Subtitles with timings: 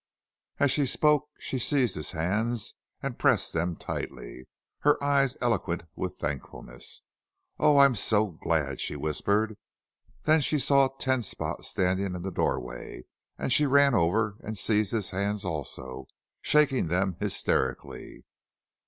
[0.59, 4.47] As she spoke she seized his hands and pressed them tightly,
[4.79, 7.03] her eyes eloquent with thankfulness.
[7.59, 9.57] "Oh, I am so glad!" she whispered.
[10.23, 13.03] Then she saw Ten Spot standing in the doorway
[13.37, 16.07] and she ran over and seized his hands also,
[16.41, 18.25] shaking them hysterically.